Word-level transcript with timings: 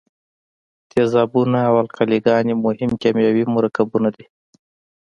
تیزابونه 0.91 1.59
او 1.69 1.75
القلي 1.83 2.19
ګانې 2.25 2.53
مهم 2.65 2.91
کیمیاوي 3.01 3.43
مرکبونه 3.55 4.09
دي. 4.15 4.25